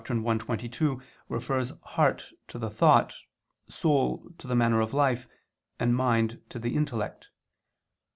[0.01, 0.99] i, 22)
[1.29, 3.13] refers "heart" to the thought,
[3.67, 5.27] "soul" to the manner of life,
[5.79, 7.29] and "mind" to the intellect.